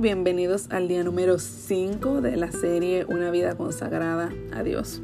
[0.00, 5.02] Bienvenidos al día número 5 de la serie Una vida consagrada a Dios.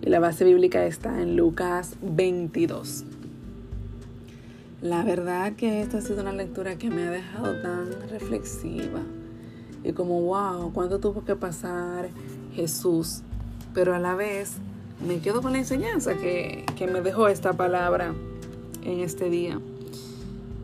[0.00, 3.04] Y la base bíblica está en Lucas 22.
[4.80, 9.00] La verdad que esta ha sido una lectura que me ha dejado tan reflexiva
[9.82, 12.08] y como, wow, ¿cuánto tuvo que pasar
[12.54, 13.22] Jesús?
[13.74, 14.52] Pero a la vez
[15.04, 18.14] me quedo con la enseñanza que, que me dejó esta palabra
[18.84, 19.58] en este día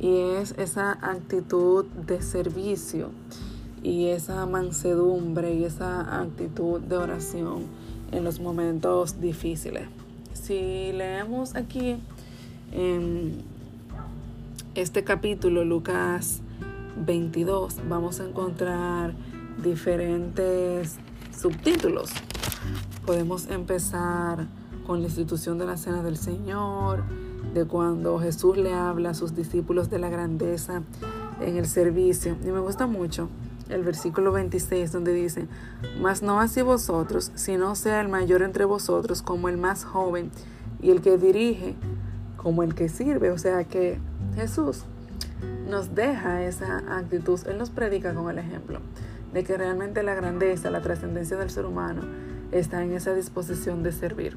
[0.00, 3.10] y es esa actitud de servicio
[3.82, 7.64] y esa mansedumbre y esa actitud de oración
[8.12, 9.84] en los momentos difíciles.
[10.32, 11.96] Si leemos aquí
[12.72, 13.42] en
[14.74, 16.40] este capítulo, Lucas
[17.04, 19.14] 22, vamos a encontrar
[19.62, 20.96] diferentes
[21.36, 22.10] subtítulos.
[23.06, 24.46] Podemos empezar
[24.86, 27.04] con la institución de la Cena del Señor,
[27.54, 30.82] de cuando Jesús le habla a sus discípulos de la grandeza
[31.40, 32.36] en el servicio.
[32.44, 33.28] Y me gusta mucho
[33.70, 35.46] el versículo 26 donde dice,
[36.00, 40.30] mas no así vosotros, sino sea el mayor entre vosotros como el más joven
[40.80, 41.74] y el que dirige
[42.36, 43.30] como el que sirve.
[43.30, 43.98] O sea que
[44.34, 44.84] Jesús
[45.68, 48.80] nos deja esa actitud, Él nos predica con el ejemplo
[49.32, 52.02] de que realmente la grandeza, la trascendencia del ser humano
[52.50, 54.36] está en esa disposición de servir.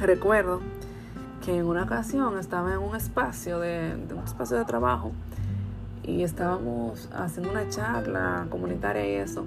[0.00, 0.60] Recuerdo
[1.48, 5.12] en una ocasión estaba en un espacio de, un espacio de trabajo
[6.08, 9.44] y estábamos haciendo una charla comunitaria y eso.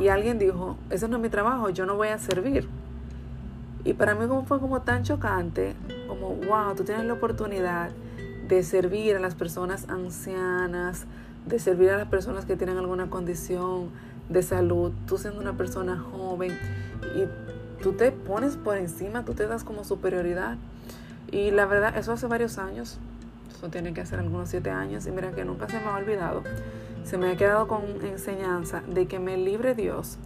[0.00, 2.66] Y alguien dijo, ese no es mi trabajo, yo no voy a servir.
[3.84, 5.74] Y para mí fue como tan chocante,
[6.08, 7.90] como, wow, tú tienes la oportunidad
[8.48, 11.04] de servir a las personas ancianas,
[11.46, 13.90] de servir a las personas que tienen alguna condición
[14.30, 16.56] de salud, tú siendo una persona joven
[17.14, 20.56] y tú te pones por encima, tú te das como superioridad.
[21.30, 22.98] Y la verdad, eso hace varios años,
[23.60, 26.42] eso tiene que hacer algunos siete años, y mira que nunca se me ha olvidado,
[27.04, 30.16] se me ha quedado con enseñanza de que me libre Dios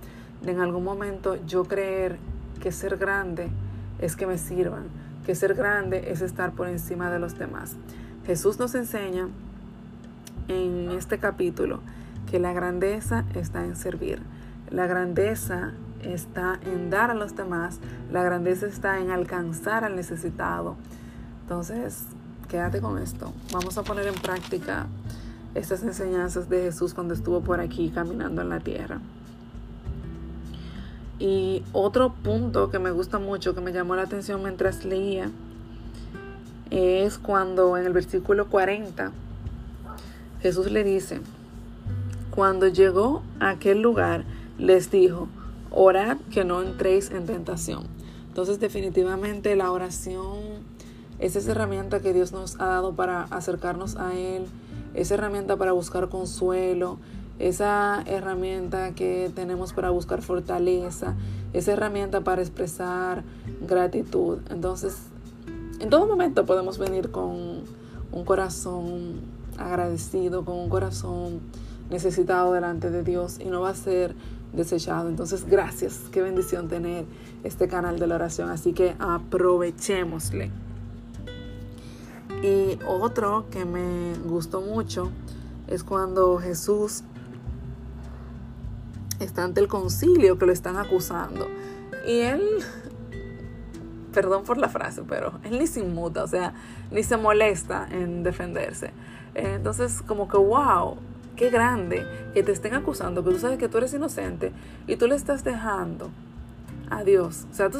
[0.41, 2.19] de en algún momento yo creer
[2.61, 3.49] que ser grande
[3.99, 4.85] es que me sirvan,
[5.27, 7.75] que ser grande es estar por encima de los demás.
[8.25, 9.29] Jesús nos enseña
[10.47, 11.81] en este capítulo
[12.31, 14.23] que la grandeza está en servir.
[14.71, 15.73] La grandeza
[16.03, 17.81] está en dar a los demás,
[18.13, 20.77] la grandeza está en alcanzar al necesitado.
[21.43, 22.07] Entonces,
[22.47, 23.33] quédate con esto.
[23.53, 24.87] Vamos a poner en práctica
[25.55, 29.01] estas enseñanzas de Jesús cuando estuvo por aquí caminando en la tierra.
[31.19, 35.31] Y otro punto que me gusta mucho, que me llamó la atención mientras leía,
[36.71, 39.13] es cuando en el versículo 40
[40.41, 41.21] Jesús le dice,
[42.31, 44.25] cuando llegó a aquel lugar,
[44.59, 45.29] les dijo,
[45.71, 47.85] orad que no entréis en tentación.
[48.29, 50.65] Entonces definitivamente la oración
[51.19, 54.47] es esa herramienta que Dios nos ha dado para acercarnos a Él,
[54.95, 56.99] esa herramienta para buscar consuelo,
[57.39, 61.15] esa herramienta que tenemos para buscar fortaleza,
[61.53, 63.25] esa herramienta para expresar
[63.67, 64.39] gratitud.
[64.51, 64.97] Entonces,
[65.81, 67.63] en todo momento podemos venir con
[68.13, 69.21] un corazón
[69.59, 71.41] agradecido, con un corazón
[71.91, 74.15] necesitado delante de Dios y no va a ser
[74.53, 75.09] desechado.
[75.09, 77.05] Entonces, gracias, qué bendición tener
[77.43, 78.51] este canal de la oración.
[78.51, 80.64] Así que aprovechémosle.
[82.45, 85.11] Y otro que me gustó mucho
[85.67, 87.03] es cuando Jesús
[89.19, 91.49] está ante el concilio que lo están acusando.
[92.07, 92.43] Y él,
[94.13, 96.53] perdón por la frase, pero él ni se inmuta, o sea,
[96.91, 98.91] ni se molesta en defenderse.
[99.35, 100.99] Entonces, como que, wow,
[101.37, 104.53] qué grande que te estén acusando, que tú sabes que tú eres inocente
[104.87, 106.11] y tú le estás dejando
[106.91, 107.47] a Dios.
[107.51, 107.71] O sea,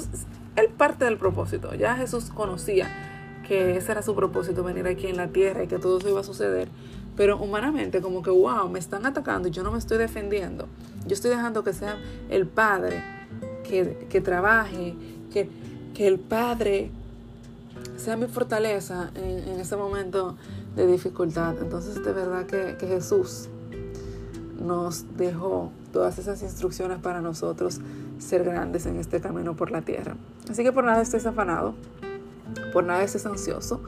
[0.57, 1.75] él parte del propósito.
[1.75, 3.14] Ya Jesús conocía
[3.47, 6.21] que ese era su propósito, venir aquí en la tierra y que todo eso iba
[6.21, 6.69] a suceder.
[7.17, 10.67] Pero humanamente, como que, wow, me están atacando y yo no me estoy defendiendo.
[11.07, 13.03] Yo estoy dejando que sea el Padre
[13.63, 14.95] que, que trabaje,
[15.33, 15.49] que,
[15.95, 16.91] que el Padre
[17.97, 20.37] sea mi fortaleza en, en ese momento
[20.75, 21.55] de dificultad.
[21.61, 23.49] Entonces de verdad que, que Jesús
[24.61, 27.81] nos dejó todas esas instrucciones para nosotros
[28.19, 30.17] ser grandes en este camino por la tierra.
[30.51, 31.75] Así que por nada estés afanado,
[32.73, 33.83] por nada estés ansioso.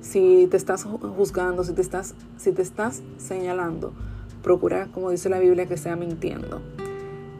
[0.00, 3.92] Si te estás juzgando, si te estás, si te estás señalando,
[4.42, 6.60] procura, como dice la Biblia, que sea mintiendo,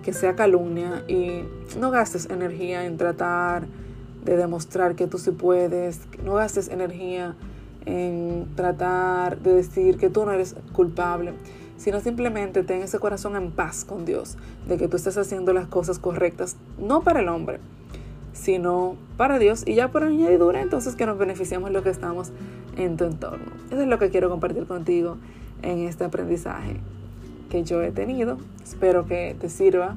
[0.03, 1.45] que sea calumnia y
[1.79, 3.67] no gastes energía en tratar
[4.25, 7.35] de demostrar que tú sí puedes, no gastes energía
[7.87, 11.33] en tratar de decir que tú no eres culpable,
[11.77, 14.37] sino simplemente ten ese corazón en paz con Dios,
[14.69, 17.59] de que tú estás haciendo las cosas correctas, no para el hombre,
[18.33, 22.33] sino para Dios y ya por añadidura entonces que nos beneficiamos lo que estamos
[22.77, 23.53] en tu entorno.
[23.71, 25.17] Eso es lo que quiero compartir contigo
[25.63, 26.77] en este aprendizaje.
[27.49, 28.39] que yo he tenido.
[28.63, 29.97] Espero que te sirva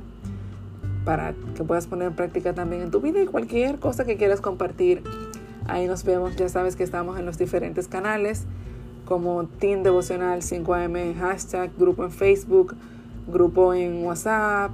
[1.05, 4.41] para que puedas poner en práctica también en tu vida y cualquier cosa que quieras
[4.41, 5.03] compartir.
[5.67, 8.45] Ahí nos vemos, ya sabes que estamos en los diferentes canales
[9.05, 12.75] como Team Devocional 5am, hashtag, grupo en Facebook,
[13.27, 14.71] grupo en WhatsApp,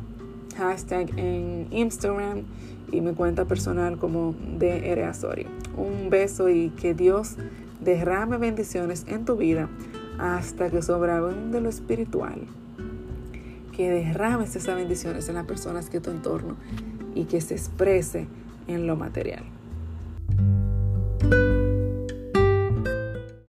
[0.58, 2.44] hashtag en Instagram
[2.92, 5.48] y mi cuenta personal como DR Asorio.
[5.78, 7.36] Un beso y que Dios
[7.80, 9.70] derrame bendiciones en tu vida
[10.18, 10.82] hasta que
[11.52, 12.42] de lo espiritual.
[13.72, 16.58] Que derrames esas bendiciones en las personas que tu entorno
[17.16, 18.28] y que se exprese
[18.68, 19.44] en lo material.